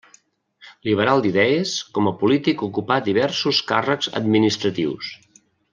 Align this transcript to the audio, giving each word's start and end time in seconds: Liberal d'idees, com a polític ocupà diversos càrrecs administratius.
Liberal 0.87 1.21
d'idees, 1.25 1.73
com 1.99 2.09
a 2.11 2.15
polític 2.23 2.65
ocupà 2.69 2.99
diversos 3.11 3.61
càrrecs 3.73 4.11
administratius. 4.23 5.17